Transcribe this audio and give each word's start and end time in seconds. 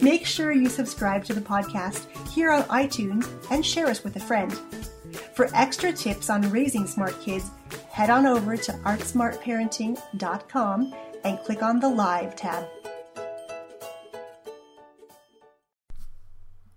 Make 0.00 0.26
sure 0.26 0.52
you 0.52 0.68
subscribe 0.68 1.24
to 1.24 1.34
the 1.34 1.40
podcast 1.40 2.06
here 2.30 2.50
on 2.50 2.64
iTunes 2.64 3.26
and 3.50 3.64
share 3.64 3.86
us 3.86 4.04
with 4.04 4.16
a 4.16 4.20
friend. 4.20 4.52
For 5.34 5.48
extra 5.54 5.90
tips 5.92 6.28
on 6.28 6.50
raising 6.50 6.86
smart 6.86 7.18
kids, 7.20 7.50
head 7.90 8.10
on 8.10 8.26
over 8.26 8.58
to 8.58 8.72
artsmartparenting.com 8.72 10.94
and 11.24 11.38
click 11.40 11.62
on 11.62 11.80
the 11.80 11.88
Live 11.88 12.36
tab. 12.36 12.66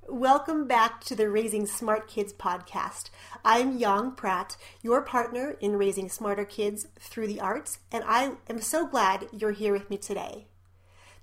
Welcome 0.07 0.65
back 0.67 1.03
to 1.05 1.15
the 1.15 1.29
Raising 1.29 1.65
Smart 1.65 2.07
Kids 2.07 2.31
podcast. 2.33 3.09
I'm 3.45 3.77
Yang 3.77 4.11
Pratt, 4.13 4.57
your 4.81 5.01
partner 5.01 5.55
in 5.59 5.77
raising 5.77 6.09
smarter 6.09 6.45
kids 6.45 6.88
through 6.99 7.27
the 7.27 7.39
arts, 7.39 7.79
and 7.91 8.03
I 8.05 8.31
am 8.49 8.59
so 8.59 8.88
glad 8.88 9.27
you're 9.31 9.51
here 9.51 9.71
with 9.71 9.89
me 9.89 9.97
today. 9.97 10.47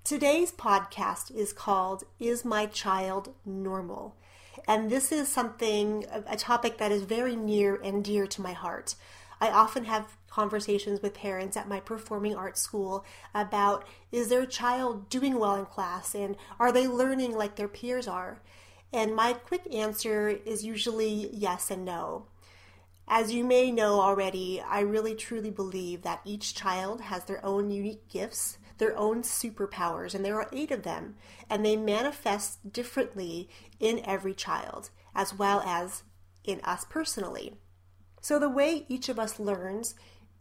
Today's 0.06 0.52
podcast 0.52 1.32
is 1.32 1.52
called 1.52 2.04
Is 2.20 2.44
My 2.44 2.66
Child 2.66 3.34
Normal? 3.44 4.14
And 4.68 4.88
this 4.88 5.10
is 5.10 5.26
something, 5.26 6.06
a 6.28 6.36
topic 6.36 6.78
that 6.78 6.92
is 6.92 7.02
very 7.02 7.34
near 7.34 7.74
and 7.74 8.04
dear 8.04 8.28
to 8.28 8.40
my 8.40 8.52
heart. 8.52 8.94
I 9.40 9.50
often 9.50 9.86
have 9.86 10.16
conversations 10.30 11.02
with 11.02 11.12
parents 11.12 11.56
at 11.56 11.66
my 11.66 11.80
performing 11.80 12.36
arts 12.36 12.60
school 12.60 13.04
about 13.34 13.84
is 14.12 14.28
their 14.28 14.46
child 14.46 15.08
doing 15.08 15.40
well 15.40 15.56
in 15.56 15.66
class 15.66 16.14
and 16.14 16.36
are 16.60 16.70
they 16.70 16.86
learning 16.86 17.34
like 17.36 17.56
their 17.56 17.66
peers 17.66 18.06
are? 18.06 18.40
And 18.92 19.12
my 19.12 19.32
quick 19.32 19.66
answer 19.74 20.28
is 20.28 20.64
usually 20.64 21.30
yes 21.32 21.68
and 21.68 21.84
no. 21.84 22.26
As 23.08 23.32
you 23.32 23.42
may 23.42 23.72
know 23.72 23.98
already, 23.98 24.60
I 24.60 24.82
really 24.82 25.16
truly 25.16 25.50
believe 25.50 26.02
that 26.02 26.20
each 26.24 26.54
child 26.54 27.00
has 27.00 27.24
their 27.24 27.44
own 27.44 27.72
unique 27.72 28.08
gifts 28.08 28.58
their 28.78 28.96
own 28.96 29.22
superpowers, 29.22 30.14
and 30.14 30.24
there 30.24 30.40
are 30.40 30.48
eight 30.52 30.70
of 30.70 30.82
them, 30.82 31.16
and 31.48 31.64
they 31.64 31.76
manifest 31.76 32.72
differently 32.72 33.48
in 33.80 34.00
every 34.04 34.34
child, 34.34 34.90
as 35.14 35.34
well 35.34 35.60
as 35.60 36.02
in 36.44 36.60
us 36.60 36.84
personally. 36.88 37.54
So, 38.20 38.38
the 38.38 38.48
way 38.48 38.86
each 38.88 39.08
of 39.08 39.18
us 39.18 39.38
learns 39.38 39.94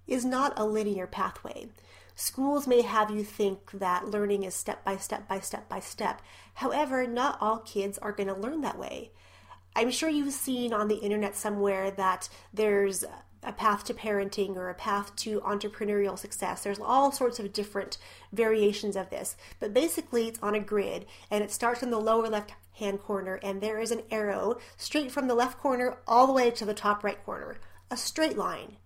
is 0.08 0.26
not 0.26 0.54
a 0.58 0.66
linear 0.66 1.08
pathway. 1.08 1.68
Schools 2.16 2.66
may 2.66 2.82
have 2.82 3.12
you 3.12 3.24
think 3.24 3.72
that 3.72 4.08
learning 4.08 4.44
is 4.44 4.56
step 4.56 4.84
by 4.86 4.96
step 4.98 5.28
by 5.28 5.40
step 5.40 5.68
by 5.68 5.80
step. 5.80 6.22
However, 6.56 7.06
not 7.06 7.38
all 7.42 7.60
kids 7.60 7.98
are 7.98 8.14
going 8.14 8.30
to 8.30 8.36
learn 8.36 8.62
that 8.62 8.80
way. 8.80 9.12
I'm 9.76 9.92
sure 9.92 10.10
you've 10.10 10.34
seen 10.34 10.72
on 10.72 10.88
the 10.88 10.96
internet 10.96 11.36
somewhere 11.36 11.92
that 11.92 12.30
there's 12.54 13.04
a 13.46 13.54
path 13.54 13.84
to 13.86 13.94
parenting 13.94 14.56
or 14.56 14.70
a 14.70 14.74
path 14.74 15.16
to 15.18 15.40
entrepreneurial 15.42 16.18
success. 16.18 16.64
There's 16.64 16.80
all 16.80 17.12
sorts 17.12 17.40
of 17.40 17.54
different 17.54 17.98
variations 18.34 18.96
of 18.96 19.10
this, 19.10 19.38
but 19.60 19.74
basically 19.74 20.28
it's 20.28 20.42
on 20.42 20.56
a 20.56 20.60
grid 20.60 21.06
and 21.30 21.44
it 21.44 21.52
starts 21.52 21.84
in 21.84 21.92
the 21.92 22.00
lower 22.00 22.28
left 22.28 22.54
hand 22.74 23.02
corner 23.02 23.40
and 23.42 23.62
there 23.62 23.80
is 23.80 23.92
an 23.92 24.04
arrow 24.12 24.58
straight 24.78 25.12
from 25.12 25.28
the 25.28 25.36
left 25.36 25.60
corner 25.60 25.98
all 26.08 26.28
the 26.28 26.34
way 26.34 26.52
to 26.52 26.66
the 26.66 26.74
top 26.74 27.04
right 27.04 27.24
corner, 27.24 27.58
a 27.90 27.98
straight 27.98 28.38
line. 28.38 28.78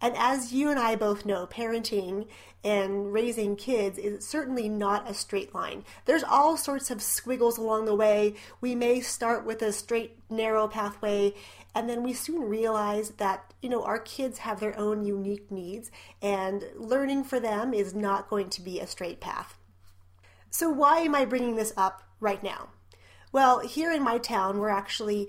And 0.00 0.14
as 0.16 0.52
you 0.52 0.70
and 0.70 0.78
I 0.78 0.94
both 0.94 1.24
know, 1.24 1.46
parenting 1.46 2.26
and 2.62 3.12
raising 3.12 3.56
kids 3.56 3.98
is 3.98 4.26
certainly 4.26 4.68
not 4.68 5.08
a 5.08 5.14
straight 5.14 5.54
line. 5.54 5.84
There's 6.04 6.24
all 6.24 6.56
sorts 6.56 6.90
of 6.90 7.00
squiggles 7.00 7.58
along 7.58 7.86
the 7.86 7.94
way. 7.94 8.34
We 8.60 8.74
may 8.74 9.00
start 9.00 9.46
with 9.46 9.62
a 9.62 9.72
straight, 9.72 10.18
narrow 10.28 10.68
pathway, 10.68 11.34
and 11.74 11.88
then 11.88 12.02
we 12.02 12.12
soon 12.12 12.42
realize 12.42 13.10
that, 13.12 13.54
you 13.62 13.68
know, 13.68 13.84
our 13.84 13.98
kids 13.98 14.38
have 14.38 14.60
their 14.60 14.78
own 14.78 15.04
unique 15.04 15.50
needs, 15.50 15.90
and 16.20 16.64
learning 16.74 17.24
for 17.24 17.38
them 17.38 17.72
is 17.72 17.94
not 17.94 18.28
going 18.28 18.50
to 18.50 18.62
be 18.62 18.80
a 18.80 18.86
straight 18.86 19.20
path. 19.20 19.58
So, 20.50 20.70
why 20.70 21.00
am 21.00 21.14
I 21.14 21.24
bringing 21.24 21.56
this 21.56 21.72
up 21.76 22.02
right 22.18 22.42
now? 22.42 22.70
Well, 23.30 23.60
here 23.60 23.92
in 23.92 24.02
my 24.02 24.18
town, 24.18 24.58
we're 24.58 24.70
actually 24.70 25.28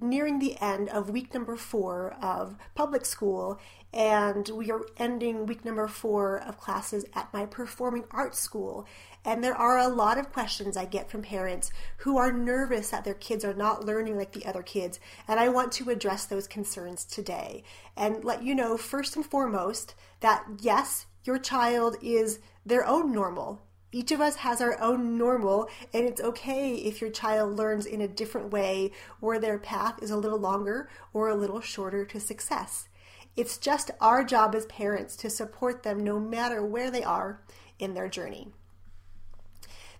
nearing 0.00 0.38
the 0.38 0.56
end 0.60 0.88
of 0.88 1.10
week 1.10 1.34
number 1.34 1.56
four 1.56 2.16
of 2.22 2.56
public 2.74 3.04
school, 3.04 3.60
and 3.92 4.48
we 4.50 4.70
are 4.70 4.82
ending 4.96 5.46
week 5.46 5.64
number 5.64 5.88
four 5.88 6.38
of 6.38 6.58
classes 6.58 7.04
at 7.14 7.32
my 7.32 7.46
performing 7.46 8.04
arts 8.10 8.38
school. 8.38 8.86
And 9.24 9.42
there 9.42 9.54
are 9.54 9.78
a 9.78 9.88
lot 9.88 10.18
of 10.18 10.32
questions 10.32 10.76
I 10.76 10.84
get 10.84 11.10
from 11.10 11.22
parents 11.22 11.70
who 11.98 12.18
are 12.18 12.32
nervous 12.32 12.90
that 12.90 13.04
their 13.04 13.14
kids 13.14 13.44
are 13.44 13.54
not 13.54 13.84
learning 13.84 14.16
like 14.16 14.32
the 14.32 14.46
other 14.46 14.62
kids. 14.62 15.00
And 15.26 15.40
I 15.40 15.48
want 15.48 15.72
to 15.72 15.90
address 15.90 16.24
those 16.24 16.46
concerns 16.46 17.04
today 17.04 17.62
and 17.96 18.24
let 18.24 18.42
you 18.42 18.54
know, 18.54 18.76
first 18.76 19.16
and 19.16 19.26
foremost, 19.26 19.94
that 20.20 20.44
yes, 20.60 21.06
your 21.24 21.38
child 21.38 21.96
is 22.02 22.38
their 22.64 22.86
own 22.86 23.12
normal. 23.12 23.62
Each 23.90 24.12
of 24.12 24.20
us 24.20 24.36
has 24.36 24.60
our 24.60 24.78
own 24.80 25.16
normal, 25.16 25.68
and 25.94 26.04
it's 26.04 26.20
okay 26.20 26.74
if 26.74 27.00
your 27.00 27.10
child 27.10 27.56
learns 27.56 27.86
in 27.86 28.02
a 28.02 28.08
different 28.08 28.52
way 28.52 28.92
or 29.22 29.38
their 29.38 29.58
path 29.58 30.02
is 30.02 30.10
a 30.10 30.16
little 30.16 30.38
longer 30.38 30.90
or 31.14 31.28
a 31.28 31.34
little 31.34 31.62
shorter 31.62 32.04
to 32.04 32.20
success. 32.20 32.88
It's 33.34 33.56
just 33.56 33.90
our 34.00 34.24
job 34.24 34.54
as 34.54 34.66
parents 34.66 35.16
to 35.16 35.30
support 35.30 35.84
them 35.84 36.04
no 36.04 36.20
matter 36.20 36.64
where 36.64 36.90
they 36.90 37.02
are 37.02 37.40
in 37.78 37.94
their 37.94 38.08
journey. 38.08 38.48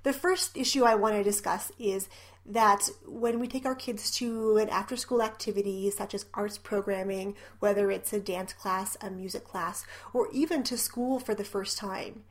The 0.02 0.12
first 0.12 0.56
issue 0.56 0.84
I 0.84 0.94
want 0.94 1.14
to 1.14 1.22
discuss 1.22 1.72
is 1.78 2.08
that 2.44 2.88
when 3.06 3.38
we 3.38 3.46
take 3.46 3.64
our 3.64 3.74
kids 3.74 4.10
to 4.12 4.56
an 4.58 4.68
after 4.68 4.96
school 4.96 5.22
activity 5.22 5.90
such 5.90 6.14
as 6.14 6.26
arts 6.34 6.58
programming, 6.58 7.36
whether 7.58 7.90
it's 7.90 8.12
a 8.12 8.20
dance 8.20 8.52
class, 8.52 8.96
a 9.00 9.10
music 9.10 9.44
class, 9.44 9.84
or 10.12 10.28
even 10.32 10.62
to 10.64 10.76
school 10.76 11.18
for 11.18 11.34
the 11.34 11.44
first 11.44 11.78
time, 11.78 12.24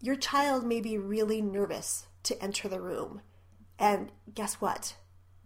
your 0.00 0.16
child 0.16 0.64
may 0.64 0.80
be 0.80 0.96
really 0.96 1.42
nervous 1.42 2.06
to 2.22 2.42
enter 2.42 2.68
the 2.68 2.80
room. 2.80 3.20
And 3.78 4.10
guess 4.34 4.54
what? 4.54 4.96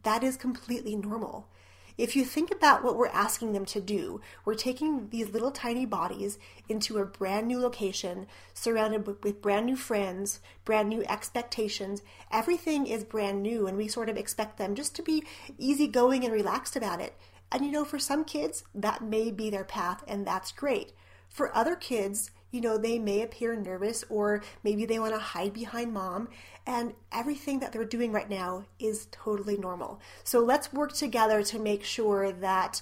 That 0.02 0.22
is 0.22 0.36
completely 0.36 0.96
normal. 0.96 1.48
If 1.96 2.16
you 2.16 2.24
think 2.24 2.50
about 2.50 2.82
what 2.82 2.96
we're 2.96 3.06
asking 3.06 3.52
them 3.52 3.64
to 3.66 3.80
do, 3.80 4.20
we're 4.44 4.54
taking 4.56 5.10
these 5.10 5.30
little 5.30 5.52
tiny 5.52 5.86
bodies 5.86 6.38
into 6.68 6.98
a 6.98 7.04
brand 7.04 7.46
new 7.46 7.60
location, 7.60 8.26
surrounded 8.52 9.06
with 9.06 9.40
brand 9.40 9.66
new 9.66 9.76
friends, 9.76 10.40
brand 10.64 10.88
new 10.88 11.04
expectations. 11.04 12.02
Everything 12.32 12.88
is 12.88 13.04
brand 13.04 13.44
new, 13.44 13.68
and 13.68 13.76
we 13.76 13.86
sort 13.86 14.08
of 14.08 14.16
expect 14.16 14.58
them 14.58 14.74
just 14.74 14.96
to 14.96 15.02
be 15.02 15.22
easygoing 15.56 16.24
and 16.24 16.32
relaxed 16.32 16.74
about 16.74 17.00
it. 17.00 17.14
And 17.52 17.64
you 17.64 17.70
know, 17.70 17.84
for 17.84 18.00
some 18.00 18.24
kids, 18.24 18.64
that 18.74 19.02
may 19.02 19.30
be 19.30 19.48
their 19.48 19.64
path, 19.64 20.02
and 20.08 20.26
that's 20.26 20.50
great. 20.50 20.92
For 21.28 21.56
other 21.56 21.76
kids, 21.76 22.32
you 22.54 22.60
know, 22.60 22.78
they 22.78 23.00
may 23.00 23.20
appear 23.20 23.56
nervous 23.56 24.04
or 24.08 24.42
maybe 24.62 24.86
they 24.86 25.00
want 25.00 25.12
to 25.12 25.18
hide 25.18 25.52
behind 25.52 25.92
mom. 25.92 26.28
And 26.66 26.94
everything 27.12 27.58
that 27.58 27.72
they're 27.72 27.84
doing 27.84 28.12
right 28.12 28.30
now 28.30 28.64
is 28.78 29.08
totally 29.10 29.58
normal. 29.58 30.00
So 30.22 30.38
let's 30.38 30.72
work 30.72 30.92
together 30.92 31.42
to 31.42 31.58
make 31.58 31.82
sure 31.82 32.30
that 32.30 32.80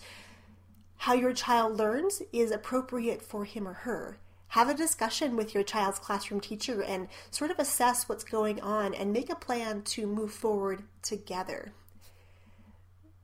how 0.99 1.15
your 1.15 1.33
child 1.33 1.79
learns 1.79 2.23
is 2.33 2.51
appropriate 2.51 3.23
for 3.23 3.47
him 3.47 3.67
or 3.67 3.73
her. 3.73 4.19
Have 4.49 4.69
a 4.69 4.75
discussion 4.75 5.35
with 5.35 5.55
your 5.55 5.65
child's 5.65 5.99
classroom 5.99 6.41
teacher 6.41 6.83
and 6.83 7.09
sort 7.31 7.51
of 7.51 7.59
assess 7.59 8.09
what's 8.09 8.23
going 8.23 8.61
on 8.61 8.93
and 8.93 9.11
make 9.11 9.31
a 9.31 9.35
plan 9.35 9.81
to 9.83 10.07
move 10.07 10.33
forward 10.33 10.83
together. 11.01 11.73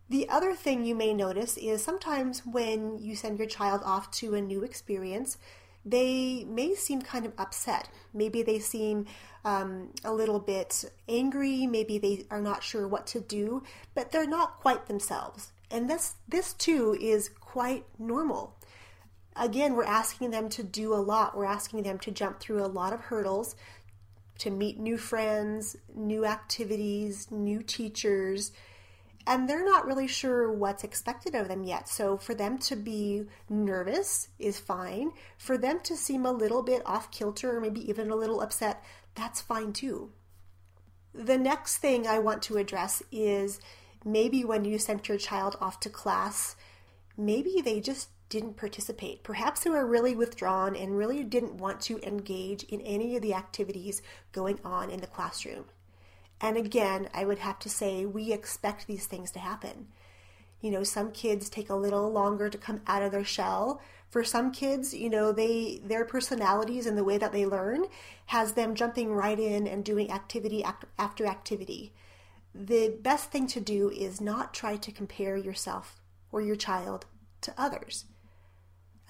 The 0.09 0.27
other 0.31 0.55
thing 0.55 0.85
you 0.85 0.95
may 0.95 1.13
notice 1.13 1.59
is 1.59 1.85
sometimes 1.85 2.47
when 2.47 2.99
you 2.99 3.15
send 3.15 3.39
your 3.39 3.47
child 3.47 3.83
off 3.85 4.11
to 4.13 4.35
a 4.35 4.41
new 4.41 4.63
experience, 4.63 5.37
they 5.91 6.45
may 6.49 6.75
seem 6.75 7.03
kind 7.03 7.25
of 7.27 7.33
upset. 7.39 7.89
Maybe 8.13 8.43
they 8.43 8.59
seem 8.59 9.07
um, 9.45 9.91
a 10.05 10.13
little 10.13 10.39
bit 10.39 10.85
angry. 11.09 11.67
Maybe 11.67 11.99
they 11.99 12.25
are 12.31 12.41
not 12.41 12.63
sure 12.63 12.87
what 12.87 13.07
to 13.09 13.21
do, 13.21 13.63
but 13.95 14.13
they're 14.13 14.27
not 14.27 14.61
quite 14.61 14.87
themselves. 14.87 15.53
And 15.71 15.89
this, 15.89 16.15
this 16.29 16.53
too 16.53 16.97
is 17.01 17.31
quite 17.41 17.85
normal. 17.99 18.57
Again, 19.37 19.75
we're 19.75 19.85
asking 19.85 20.31
them 20.31 20.49
to 20.51 20.63
do 20.63 20.93
a 20.93 20.97
lot. 20.97 21.37
We're 21.37 21.45
asking 21.45 21.83
them 21.83 21.99
to 22.01 22.11
jump 22.11 22.41
through 22.41 22.65
a 22.65 22.67
lot 22.67 22.93
of 22.93 23.01
hurdles, 23.01 23.55
to 24.39 24.51
meet 24.51 24.79
new 24.79 24.97
friends, 24.97 25.77
new 25.95 26.25
activities, 26.25 27.31
new 27.31 27.63
teachers, 27.63 28.53
and 29.27 29.49
they're 29.49 29.65
not 29.65 29.87
really 29.87 30.07
sure 30.07 30.51
what's 30.51 30.85
expected 30.85 31.35
of 31.35 31.49
them 31.49 31.65
yet. 31.65 31.89
So 31.89 32.17
for 32.17 32.35
them 32.35 32.59
to 32.59 32.77
be 32.77 33.25
nervous 33.49 34.29
is 34.39 34.59
fine. 34.59 35.13
For 35.37 35.59
them 35.59 35.81
to 35.85 35.97
seem 35.97 36.25
a 36.25 36.33
little 36.33 36.63
bit 36.63 36.83
off 36.87 37.11
kilter 37.11 37.57
or 37.57 37.61
maybe 37.61 37.89
even 37.89 38.11
a 38.11 38.17
little 38.17 38.41
upset, 38.41 38.83
that's 39.15 39.41
fine 39.41 39.73
too. 39.73 40.13
The 41.13 41.39
next 41.39 41.79
thing 41.79 42.07
I 42.07 42.19
want 42.21 42.43
to 42.45 42.57
address 42.57 43.03
is 43.11 43.61
maybe 44.05 44.45
when 44.45 44.65
you 44.65 44.79
sent 44.79 45.09
your 45.09 45.19
child 45.19 45.57
off 45.61 45.81
to 45.81 45.91
class, 45.91 46.57
maybe 47.17 47.61
they 47.61 47.81
just 47.81 48.09
didn't 48.29 48.57
participate. 48.57 49.23
Perhaps 49.23 49.61
they 49.61 49.71
were 49.71 49.87
really 49.87 50.15
withdrawn 50.15 50.77
and 50.77 50.97
really 50.97 51.25
didn't 51.25 51.57
want 51.57 51.81
to 51.81 51.99
engage 52.07 52.63
in 52.65 52.81
any 52.83 53.17
of 53.17 53.23
the 53.23 53.35
activities 53.35 54.03
going 54.33 54.59
on 54.65 54.91
in 54.91 55.01
the 55.01 55.07
classroom. 55.07 55.65
And 56.41 56.57
again, 56.57 57.09
I 57.13 57.25
would 57.25 57.39
have 57.39 57.59
to 57.61 57.69
say 57.69 58.07
we 58.07 58.33
expect 58.33 58.87
these 58.87 59.07
things 59.07 59.31
to 59.33 59.39
happen. 59.39 59.89
You 60.61 60.71
know, 60.71 60.83
some 60.83 61.13
kids 61.13 61.49
take 61.49 61.71
a 61.71 61.75
little 61.75 62.11
longer 62.11 62.49
to 62.49 62.59
come 62.59 62.81
out 62.87 63.03
of 63.03 63.13
their 63.13 63.25
shell. 63.25 63.81
For 64.09 64.25
some 64.25 64.51
kids, 64.53 64.95
you 64.95 65.11
know, 65.11 65.33
they 65.33 65.81
their 65.85 66.05
personalities 66.05 66.87
and 66.87 66.97
the 66.97 67.05
way 67.05 67.19
that 67.19 67.33
they 67.33 67.47
learn 67.47 67.85
has 68.27 68.53
them 68.53 68.75
jumping 68.75 69.13
right 69.13 69.39
in 69.39 69.67
and 69.67 69.85
doing 69.85 70.11
activity 70.11 70.65
after 70.99 71.27
activity. 71.27 71.93
The 72.55 72.97
best 73.01 73.31
thing 73.31 73.47
to 73.49 73.61
do 73.61 73.91
is 73.91 74.21
not 74.21 74.55
try 74.55 74.77
to 74.77 74.93
compare 74.93 75.37
yourself 75.37 76.01
or 76.33 76.41
your 76.41 76.57
child 76.57 77.07
to 77.43 77.55
others. 77.57 78.07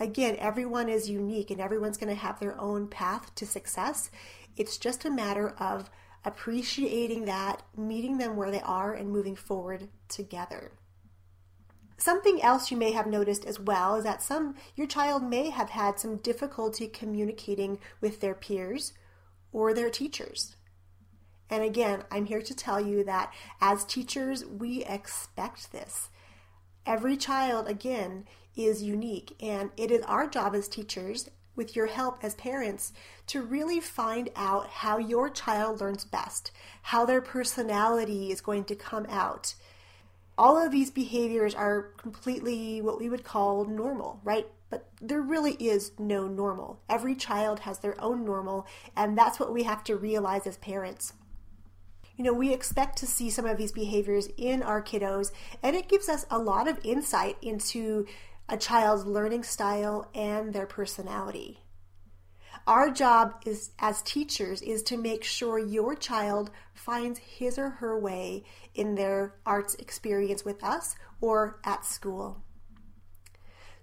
Again, 0.00 0.36
everyone 0.38 0.88
is 0.88 1.08
unique 1.08 1.50
and 1.50 1.60
everyone's 1.60 1.96
going 1.96 2.14
to 2.14 2.20
have 2.20 2.38
their 2.38 2.60
own 2.60 2.88
path 2.88 3.34
to 3.36 3.46
success. 3.46 4.10
It's 4.56 4.76
just 4.76 5.04
a 5.04 5.10
matter 5.10 5.50
of 5.58 5.90
appreciating 6.24 7.24
that, 7.26 7.62
meeting 7.76 8.18
them 8.18 8.36
where 8.36 8.50
they 8.50 8.60
are, 8.60 8.92
and 8.94 9.10
moving 9.10 9.36
forward 9.36 9.88
together. 10.08 10.72
Something 11.96 12.40
else 12.42 12.70
you 12.70 12.76
may 12.76 12.92
have 12.92 13.06
noticed 13.06 13.44
as 13.44 13.58
well 13.58 13.96
is 13.96 14.04
that 14.04 14.22
some 14.22 14.54
your 14.76 14.86
child 14.86 15.22
may 15.22 15.50
have 15.50 15.70
had 15.70 15.98
some 15.98 16.18
difficulty 16.18 16.86
communicating 16.86 17.80
with 18.00 18.20
their 18.20 18.34
peers 18.34 18.92
or 19.52 19.74
their 19.74 19.90
teachers. 19.90 20.54
And 21.50 21.64
again, 21.64 22.04
I'm 22.10 22.26
here 22.26 22.42
to 22.42 22.54
tell 22.54 22.80
you 22.80 23.02
that 23.04 23.32
as 23.60 23.84
teachers, 23.84 24.44
we 24.44 24.84
expect 24.84 25.72
this. 25.72 26.10
Every 26.86 27.16
child, 27.16 27.68
again, 27.68 28.26
is 28.54 28.82
unique, 28.82 29.34
and 29.40 29.70
it 29.76 29.90
is 29.90 30.02
our 30.02 30.26
job 30.26 30.54
as 30.54 30.68
teachers, 30.68 31.30
with 31.58 31.76
your 31.76 31.86
help 31.86 32.24
as 32.24 32.34
parents, 32.36 32.94
to 33.26 33.42
really 33.42 33.80
find 33.80 34.30
out 34.34 34.68
how 34.68 34.96
your 34.96 35.28
child 35.28 35.82
learns 35.82 36.06
best, 36.06 36.50
how 36.80 37.04
their 37.04 37.20
personality 37.20 38.32
is 38.32 38.40
going 38.40 38.64
to 38.64 38.74
come 38.74 39.04
out 39.10 39.54
all 40.38 40.56
of 40.56 40.70
these 40.70 40.90
behaviors 40.90 41.54
are 41.54 41.90
completely 41.96 42.80
what 42.80 42.98
we 42.98 43.08
would 43.08 43.24
call 43.24 43.64
normal, 43.64 44.20
right? 44.22 44.46
But 44.70 44.88
there 45.02 45.20
really 45.20 45.54
is 45.54 45.92
no 45.98 46.28
normal. 46.28 46.80
Every 46.88 47.16
child 47.16 47.60
has 47.60 47.80
their 47.80 48.00
own 48.00 48.24
normal, 48.24 48.66
and 48.96 49.18
that's 49.18 49.40
what 49.40 49.52
we 49.52 49.64
have 49.64 49.82
to 49.84 49.96
realize 49.96 50.46
as 50.46 50.56
parents. 50.58 51.12
You 52.16 52.24
know, 52.24 52.32
we 52.32 52.52
expect 52.52 52.98
to 52.98 53.06
see 53.06 53.30
some 53.30 53.46
of 53.46 53.58
these 53.58 53.72
behaviors 53.72 54.28
in 54.36 54.62
our 54.62 54.82
kiddos, 54.82 55.32
and 55.62 55.74
it 55.74 55.88
gives 55.88 56.08
us 56.08 56.24
a 56.30 56.38
lot 56.38 56.68
of 56.68 56.84
insight 56.84 57.36
into 57.42 58.06
a 58.48 58.56
child's 58.56 59.04
learning 59.04 59.44
style 59.44 60.10
and 60.14 60.52
their 60.52 60.66
personality. 60.66 61.60
Our 62.66 62.90
job 62.90 63.34
is 63.46 63.70
as 63.78 64.02
teachers 64.02 64.60
is 64.60 64.82
to 64.84 64.96
make 64.96 65.24
sure 65.24 65.58
your 65.58 65.94
child 65.94 66.50
finds 66.74 67.18
his 67.18 67.58
or 67.58 67.70
her 67.70 67.98
way 67.98 68.44
in 68.74 68.94
their 68.94 69.34
arts 69.46 69.74
experience 69.76 70.44
with 70.44 70.62
us 70.62 70.96
or 71.20 71.60
at 71.64 71.84
school. 71.84 72.42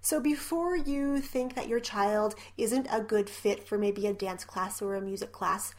So 0.00 0.20
before 0.20 0.76
you 0.76 1.20
think 1.20 1.56
that 1.56 1.66
your 1.66 1.80
child 1.80 2.36
isn't 2.56 2.86
a 2.92 3.00
good 3.00 3.28
fit 3.28 3.66
for 3.66 3.76
maybe 3.76 4.06
a 4.06 4.12
dance 4.12 4.44
class 4.44 4.80
or 4.80 4.94
a 4.94 5.00
music 5.00 5.32
class, 5.32 5.74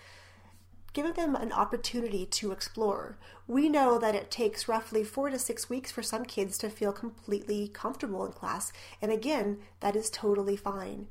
give 0.94 1.16
them 1.16 1.36
an 1.36 1.52
opportunity 1.52 2.26
to 2.26 2.52
explore. 2.52 3.18
We 3.48 3.70
know 3.70 3.98
that 4.00 4.16
it 4.16 4.32
takes 4.32 4.68
roughly 4.68 5.04
four 5.04 5.30
to 5.30 5.40
six 5.40 5.70
weeks 5.70 5.92
for 5.92 6.02
some 6.02 6.26
kids 6.26 6.58
to 6.60 6.70
feel 6.70 6.92
completely 6.92 7.68
comfortable 7.68 8.26
in 8.26 8.32
class, 8.32 8.72
and 9.02 9.12
again, 9.12 9.60
that 9.80 9.96
is 9.96 10.10
totally 10.10 10.56
fine. 10.56 11.08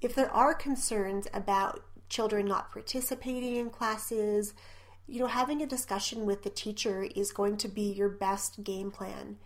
If 0.00 0.14
there 0.14 0.30
are 0.30 0.54
concerns 0.54 1.28
about 1.32 1.84
children 2.08 2.46
not 2.46 2.70
participating 2.70 3.56
in 3.56 3.70
classes, 3.70 4.54
you 5.06 5.20
know, 5.20 5.26
having 5.26 5.62
a 5.62 5.66
discussion 5.66 6.24
with 6.24 6.42
the 6.42 6.50
teacher 6.50 7.06
is 7.14 7.32
going 7.32 7.56
to 7.58 7.68
be 7.68 7.82
your 7.82 8.08
best 8.08 8.64
game 8.64 8.90
plan. 8.90 9.38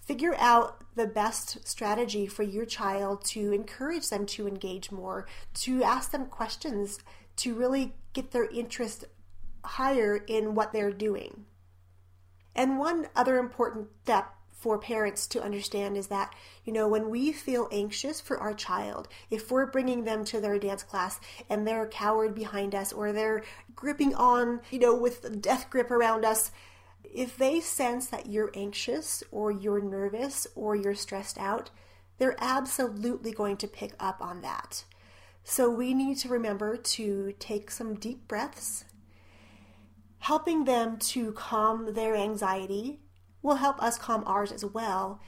Figure 0.00 0.34
out 0.38 0.82
the 0.96 1.06
best 1.06 1.66
strategy 1.68 2.26
for 2.26 2.42
your 2.42 2.64
child 2.64 3.24
to 3.26 3.52
encourage 3.52 4.08
them 4.08 4.26
to 4.26 4.48
engage 4.48 4.90
more, 4.90 5.26
to 5.54 5.82
ask 5.82 6.10
them 6.10 6.26
questions, 6.26 6.98
to 7.36 7.54
really 7.54 7.94
get 8.12 8.30
their 8.30 8.48
interest 8.50 9.04
higher 9.64 10.16
in 10.16 10.54
what 10.54 10.72
they're 10.72 10.92
doing. 10.92 11.44
And 12.54 12.78
one 12.78 13.08
other 13.14 13.38
important 13.38 13.88
step 14.02 14.34
for 14.52 14.78
parents 14.78 15.26
to 15.26 15.42
understand 15.42 15.96
is 15.96 16.08
that, 16.08 16.34
you 16.64 16.72
know, 16.72 16.86
when 16.86 17.08
we 17.08 17.32
feel 17.32 17.68
anxious 17.72 18.20
for 18.20 18.38
our 18.38 18.52
child, 18.52 19.08
if 19.30 19.50
we're 19.50 19.64
bringing 19.64 20.04
them 20.04 20.22
to 20.26 20.40
their 20.40 20.58
dance 20.58 20.82
class 20.82 21.18
and 21.48 21.66
they're 21.66 21.86
cowered 21.86 22.34
behind 22.34 22.74
us 22.74 22.92
or 22.92 23.12
they're 23.12 23.42
gripping 23.74 24.14
on, 24.14 24.60
you 24.70 24.78
know, 24.78 24.94
with 24.94 25.40
death 25.40 25.70
grip 25.70 25.90
around 25.90 26.26
us, 26.26 26.52
if 27.02 27.38
they 27.38 27.60
sense 27.60 28.06
that 28.08 28.26
you're 28.26 28.52
anxious 28.54 29.22
or 29.30 29.50
you're 29.50 29.80
nervous 29.80 30.46
or 30.54 30.76
you're 30.76 30.94
stressed 30.94 31.38
out, 31.38 31.70
they're 32.18 32.36
absolutely 32.38 33.32
going 33.32 33.56
to 33.56 33.66
pick 33.66 33.94
up 33.98 34.20
on 34.20 34.42
that. 34.42 34.84
So 35.44 35.70
we 35.70 35.94
need 35.94 36.18
to 36.18 36.28
remember 36.28 36.76
to 36.76 37.34
take 37.38 37.70
some 37.70 37.94
deep 37.94 38.28
breaths, 38.28 38.84
helping 40.18 40.64
them 40.64 40.98
to 40.98 41.32
calm 41.32 41.94
their 41.94 42.14
anxiety 42.14 43.00
will 43.42 43.56
help 43.56 43.82
us 43.82 43.98
calm 43.98 44.22
ours 44.26 44.52
as 44.52 44.64
well. 44.64 45.20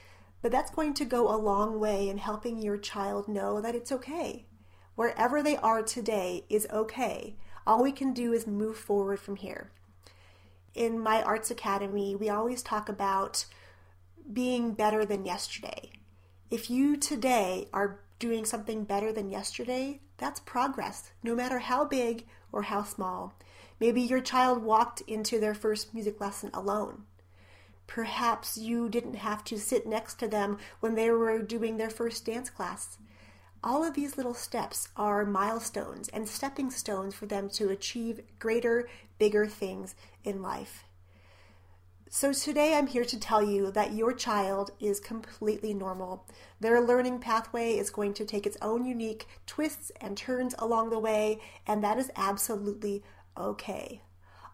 But 0.43 0.53
that's 0.53 0.70
going 0.70 0.94
to 0.94 1.05
go 1.05 1.29
a 1.29 1.37
long 1.37 1.79
way 1.79 2.09
in 2.09 2.19
helping 2.19 2.59
your 2.61 2.76
child 2.76 3.29
know 3.29 3.61
that 3.61 3.75
it's 3.75 3.93
okay. 3.93 4.47
Wherever 4.94 5.43
they 5.43 5.56
are 5.56 5.82
today 5.82 6.44
is 6.49 6.67
okay. 6.70 7.37
All 7.67 7.82
we 7.82 7.93
can 7.93 8.12
do 8.12 8.32
is 8.32 8.47
move 8.47 8.76
forward 8.76 9.20
from 9.20 9.37
here. 9.37 9.70
In 10.75 10.99
my 10.99 11.23
Arts 11.23 11.50
Academy, 11.50 12.17
we 12.17 12.29
always 12.29 12.62
talk 12.62 12.88
about 12.88 13.47
being 14.32 14.73
better 14.73 15.05
than 15.05 15.25
yesterday. 15.25 15.91
If 16.50 16.69
you 16.69 16.97
today 16.97 17.69
are 17.73 18.00
doing 18.23 18.45
something 18.45 18.85
better 18.85 19.13
than 19.13 19.29
yesterday, 19.29 20.01
that's 20.17 20.39
progress, 20.39 21.11
no 21.25 21.35
matter 21.35 21.59
how 21.59 21.85
big 21.85 22.25
or 22.53 22.63
how 22.63 22.85
small. 22.85 23.35
Maybe 23.81 24.00
your 24.00 24.21
child 24.21 24.62
walked 24.62 25.00
into 25.09 25.41
their 25.41 25.55
first 25.55 25.93
music 25.93 26.21
lesson 26.21 26.50
alone. 26.55 27.02
Perhaps 27.88 28.57
you 28.57 28.88
didn't 28.88 29.17
have 29.17 29.43
to 29.47 29.59
sit 29.59 29.88
next 29.88 30.21
to 30.21 30.29
them 30.29 30.59
when 30.79 30.95
they 30.95 31.11
were 31.11 31.41
doing 31.41 31.76
their 31.76 31.91
first 31.91 32.25
dance 32.25 32.49
class. 32.49 32.97
All 33.64 33.83
of 33.83 33.95
these 33.95 34.17
little 34.17 34.35
steps 34.35 34.88
are 34.97 35.26
milestones 35.26 36.09
and 36.09 36.29
stepping 36.29 36.71
stones 36.71 37.17
for 37.17 37.26
them 37.26 37.50
to 37.50 37.71
achieve 37.71 38.21
greater, 38.38 38.88
bigger 39.19 39.49
things 39.49 39.97
in 40.23 40.43
life. 40.43 40.85
So, 42.14 42.35
today 42.35 42.75
I'm 42.75 42.88
here 42.88 43.07
to 43.07 43.19
tell 43.19 43.42
you 43.42 43.71
that 43.71 43.95
your 43.95 44.12
child 44.12 44.71
is 44.78 45.00
completely 45.00 45.73
normal. 45.73 46.26
Their 46.61 46.78
learning 46.78 47.21
pathway 47.21 47.78
is 47.78 47.88
going 47.88 48.12
to 48.12 48.26
take 48.26 48.47
its 48.47 48.59
own 48.61 48.85
unique 48.85 49.26
twists 49.47 49.90
and 49.99 50.14
turns 50.14 50.54
along 50.59 50.90
the 50.90 50.99
way, 50.99 51.40
and 51.66 51.83
that 51.83 51.97
is 51.97 52.11
absolutely 52.14 53.02
okay. 53.35 54.02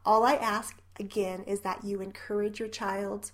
All 0.07 0.23
I 0.23 0.35
ask 0.35 0.77
again 1.01 1.43
is 1.49 1.63
that 1.63 1.83
you 1.83 2.01
encourage 2.01 2.61
your 2.61 2.69
child, 2.69 3.33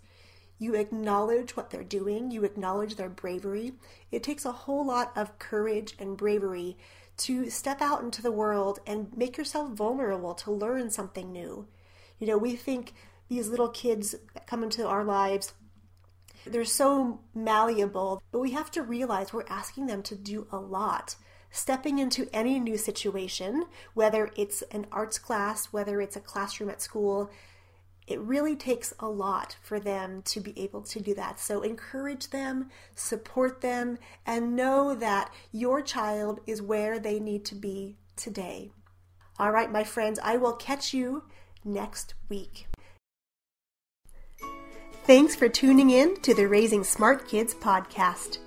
you 0.58 0.74
acknowledge 0.74 1.54
what 1.54 1.68
they're 1.68 1.84
doing, 1.84 2.30
you 2.30 2.44
acknowledge 2.44 2.96
their 2.96 3.10
bravery. 3.10 3.74
It 4.10 4.22
takes 4.22 4.46
a 4.46 4.52
whole 4.52 4.86
lot 4.86 5.12
of 5.14 5.38
courage 5.38 5.96
and 5.98 6.16
bravery 6.16 6.78
to 7.18 7.50
step 7.50 7.82
out 7.82 8.02
into 8.02 8.22
the 8.22 8.32
world 8.32 8.78
and 8.86 9.14
make 9.14 9.36
yourself 9.36 9.72
vulnerable 9.72 10.32
to 10.32 10.50
learn 10.50 10.88
something 10.88 11.30
new. 11.30 11.66
You 12.18 12.26
know, 12.26 12.38
we 12.38 12.56
think 12.56 12.94
these 13.28 13.48
little 13.48 13.68
kids 13.68 14.14
that 14.34 14.46
come 14.46 14.62
into 14.62 14.86
our 14.86 15.04
lives, 15.04 15.52
they're 16.46 16.64
so 16.64 17.20
malleable, 17.34 18.22
but 18.30 18.40
we 18.40 18.52
have 18.52 18.70
to 18.72 18.82
realize 18.82 19.32
we're 19.32 19.44
asking 19.48 19.86
them 19.86 20.02
to 20.02 20.14
do 20.14 20.46
a 20.50 20.58
lot 20.58 21.16
stepping 21.54 22.00
into 22.00 22.28
any 22.32 22.58
new 22.58 22.76
situation, 22.76 23.64
whether 23.94 24.28
it's 24.36 24.62
an 24.72 24.84
arts 24.90 25.20
class, 25.20 25.66
whether 25.66 26.00
it's 26.00 26.16
a 26.16 26.20
classroom 26.20 26.68
at 26.68 26.82
school, 26.82 27.30
it 28.08 28.18
really 28.20 28.56
takes 28.56 28.92
a 28.98 29.08
lot 29.08 29.56
for 29.62 29.78
them 29.78 30.20
to 30.22 30.40
be 30.40 30.52
able 30.60 30.82
to 30.82 31.00
do 31.00 31.14
that. 31.14 31.38
So 31.38 31.62
encourage 31.62 32.30
them, 32.30 32.70
support 32.96 33.60
them, 33.60 33.98
and 34.26 34.56
know 34.56 34.96
that 34.96 35.32
your 35.52 35.80
child 35.80 36.40
is 36.44 36.60
where 36.60 36.98
they 36.98 37.20
need 37.20 37.44
to 37.46 37.54
be 37.54 37.96
today. 38.16 38.72
All 39.38 39.52
right, 39.52 39.70
my 39.70 39.84
friends, 39.84 40.18
I 40.22 40.36
will 40.36 40.54
catch 40.54 40.92
you 40.92 41.22
next 41.64 42.14
week. 42.28 42.66
Thanks 45.06 45.36
for 45.36 45.50
tuning 45.50 45.90
in 45.90 46.18
to 46.22 46.32
the 46.32 46.48
Raising 46.48 46.82
Smart 46.82 47.28
Kids 47.28 47.52
podcast. 47.52 48.38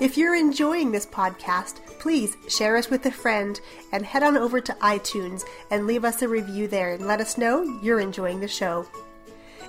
If 0.00 0.18
you're 0.18 0.34
enjoying 0.34 0.90
this 0.90 1.06
podcast, 1.06 1.76
please 2.00 2.36
share 2.48 2.76
us 2.76 2.90
with 2.90 3.06
a 3.06 3.12
friend 3.12 3.60
and 3.92 4.04
head 4.04 4.24
on 4.24 4.36
over 4.36 4.60
to 4.60 4.72
iTunes 4.80 5.44
and 5.70 5.86
leave 5.86 6.04
us 6.04 6.20
a 6.22 6.28
review 6.28 6.66
there 6.66 6.94
and 6.94 7.06
let 7.06 7.20
us 7.20 7.38
know 7.38 7.62
you're 7.80 8.00
enjoying 8.00 8.40
the 8.40 8.48
show. 8.48 8.88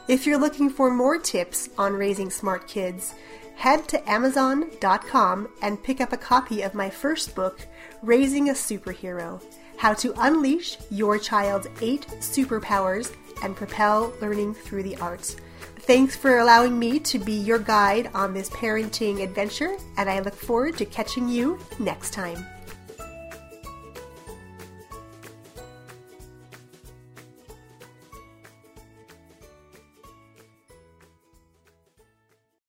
If 0.08 0.26
you're 0.26 0.40
looking 0.40 0.72
for 0.72 0.90
more 0.90 1.20
tips 1.20 1.70
on 1.78 1.94
raising 1.94 2.32
smart 2.32 2.68
kids, 2.68 3.14
head 3.54 3.88
to 3.90 4.10
Amazon.com 4.10 5.48
and 5.62 5.84
pick 5.84 6.02
up 6.02 6.12
a 6.12 6.18
copy 6.18 6.64
of 6.64 6.74
my 6.74 6.90
first 6.90 7.36
book, 7.36 7.68
Raising 8.02 8.50
a 8.50 8.54
Superhero 8.54 9.40
How 9.78 9.94
to 9.94 10.12
Unleash 10.18 10.80
Your 10.90 11.20
Child's 11.20 11.68
Eight 11.82 12.08
Superpowers 12.20 13.14
and 13.44 13.56
Propel 13.56 14.12
Learning 14.22 14.56
Through 14.56 14.82
the 14.82 14.98
Arts. 14.98 15.36
Thanks 15.62 16.16
for 16.16 16.38
allowing 16.38 16.78
me 16.78 17.00
to 17.00 17.20
be 17.20 17.34
your 17.34 17.60
guide 17.60 18.10
on 18.14 18.34
this 18.34 18.50
parenting 18.50 19.22
adventure, 19.24 19.76
and 19.98 20.10
I 20.10 20.20
look 20.20 20.36
forward 20.36 20.78
to 20.78 20.86
catching 20.86 21.28
you 21.28 21.60
next 21.80 22.14
time. 22.14 22.46